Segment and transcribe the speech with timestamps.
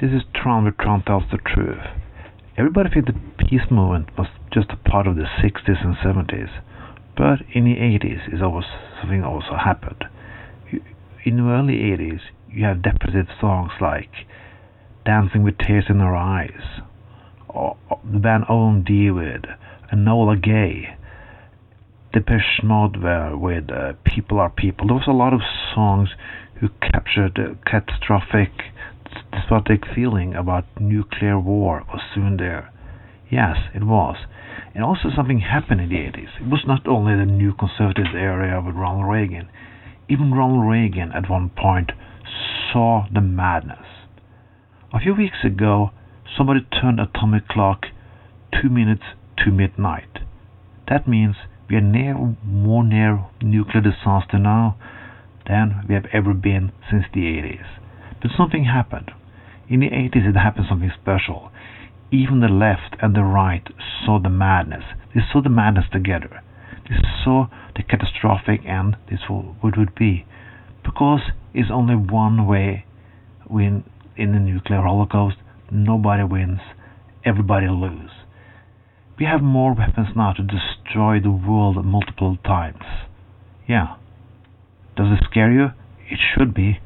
[0.00, 1.78] This is Trump with Tron Tells the Truth.
[2.58, 6.50] Everybody thinks the peace movement was just a part of the 60s and 70s,
[7.16, 8.64] but in the 80s is always
[9.00, 10.04] something also happened.
[11.24, 14.10] In the early 80s, you have depressive songs like
[15.06, 16.80] Dancing with Tears in Our Eyes,
[17.48, 19.44] or the band OMD with
[19.92, 20.96] Enola Gay,
[22.12, 24.88] Depeche Mode with uh, People Are People.
[24.88, 25.40] There was a lot of
[25.72, 26.08] songs
[26.60, 28.50] who captured the catastrophic,
[29.54, 32.72] despotic feeling about nuclear war was soon there.
[33.30, 34.16] Yes, it was.
[34.74, 36.40] And also something happened in the 80s.
[36.40, 39.48] It was not only the new conservative area with Ronald Reagan.
[40.08, 41.92] Even Ronald Reagan at one point
[42.72, 43.86] saw the madness.
[44.92, 45.90] A few weeks ago,
[46.36, 47.86] somebody turned atomic clock
[48.60, 49.04] two minutes
[49.44, 50.18] to midnight.
[50.88, 51.36] That means
[51.70, 54.76] we are near, more near nuclear disaster now
[55.46, 57.66] than we have ever been since the 80s.
[58.20, 59.12] But something happened.
[59.68, 61.50] In the 80s, it happened something special.
[62.12, 63.66] Even the left and the right
[64.04, 64.84] saw the madness.
[65.14, 66.42] They saw the madness together.
[66.88, 70.26] They saw the catastrophic end this would, would be.
[70.84, 71.20] Because
[71.54, 72.84] it's only one way
[73.48, 73.84] win
[74.16, 75.36] in the nuclear holocaust.
[75.70, 76.60] Nobody wins.
[77.24, 78.10] Everybody loses.
[79.18, 82.84] We have more weapons now to destroy the world multiple times.
[83.66, 83.96] Yeah.
[84.96, 85.68] Does it scare you?
[86.10, 86.80] It should be,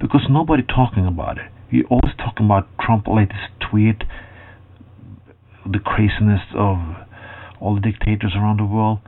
[0.00, 1.51] because nobody talking about it.
[1.72, 4.04] We always talking about Trump latest tweet,
[5.64, 6.76] the craziness of
[7.60, 8.98] all the dictators around the world.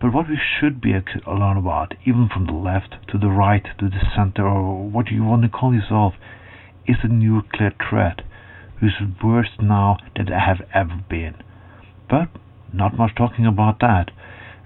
[0.00, 0.92] But what we should be
[1.26, 5.24] learn about, even from the left to the right to the center, or what you
[5.24, 6.14] want to call yourself,
[6.86, 8.22] is the nuclear threat,
[8.78, 11.34] who's worse now than it have ever been.
[12.08, 12.28] But
[12.72, 14.12] not much talking about that.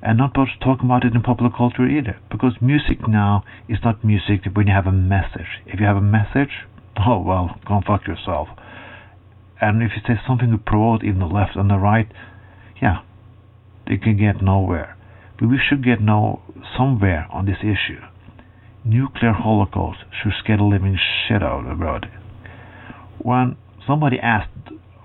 [0.03, 2.19] And not much talking about it in popular culture either.
[2.31, 5.65] Because music now is not music when you have a message.
[5.65, 6.67] If you have a message,
[7.07, 8.49] oh well, go fuck yourself.
[9.61, 12.09] And if you say something to promote in the left and the right,
[12.81, 13.03] yeah,
[13.87, 14.97] they can get nowhere.
[15.39, 16.43] But we should get no
[16.77, 18.01] somewhere on this issue.
[18.85, 22.11] Nuclear holocaust should scare the living shit out about it.
[23.19, 24.51] When somebody asked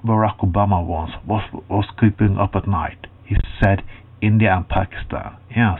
[0.03, 3.05] Barack Obama once was was keeping up at night.
[3.23, 3.83] He said
[4.19, 5.37] India and Pakistan.
[5.55, 5.79] Yes,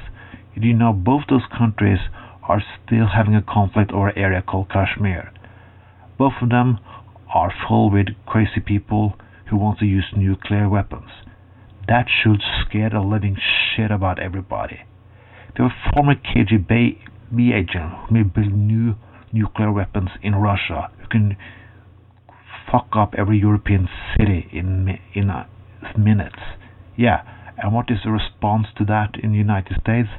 [0.54, 1.98] you know both those countries
[2.44, 5.34] are still having a conflict over an area called Kashmir.
[6.22, 6.78] Both of them
[7.34, 9.16] are full with crazy people
[9.50, 11.10] who want to use nuclear weapons.
[11.88, 14.82] That should scare the living shit about everybody.
[15.58, 17.00] There were former KGB
[17.34, 18.94] agent who may build new
[19.34, 21.38] nuclear weapons in Russia who can
[22.72, 25.48] fuck up every European city in in uh,
[25.98, 26.44] minutes.
[26.96, 27.24] Yeah,
[27.58, 30.10] and what is the response to that in the United States?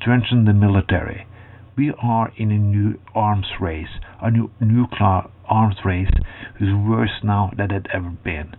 [0.00, 1.26] Strengthen the military.
[1.74, 6.10] We are in a new arms race, a new nuclear arms race
[6.58, 8.56] who's worse now than it ever been.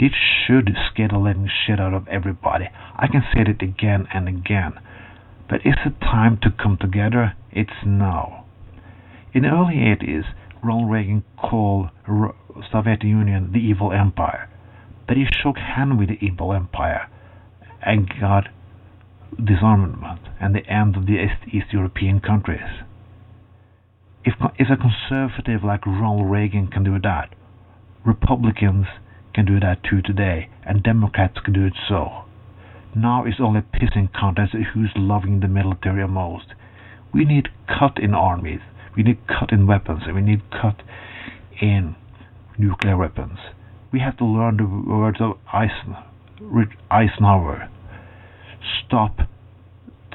[0.00, 2.68] This should scare the living shit out of everybody.
[2.96, 4.74] I can say it again and again.
[5.48, 7.34] But is it time to come together?
[7.52, 8.46] It's now.
[9.32, 10.24] In the early 80s,
[10.62, 12.32] Ronald Reagan called the
[12.72, 14.50] Soviet Union the evil empire.
[15.06, 17.08] But he shook hands with the evil empire
[17.80, 18.48] and got
[19.42, 20.02] disarmament
[20.40, 22.84] and the end of the East European countries.
[24.24, 27.34] If, if a conservative like Ronald Reagan can do that,
[28.04, 28.86] Republicans
[29.34, 32.24] can do that too today, and Democrats can do it so.
[32.94, 36.54] Now it's only pissing contest who's loving the military the most.
[37.12, 38.60] We need cut in armies,
[38.96, 40.82] we need cut in weapons, and we need cut
[41.60, 41.94] in
[42.58, 43.38] nuclear weapons.
[43.92, 45.38] We have to learn the words of
[46.90, 47.68] Eisenhower.
[48.86, 49.25] Stop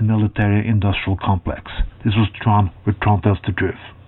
[0.01, 1.71] the military industrial complex.
[2.03, 4.00] This was Tron with Tells the Truth.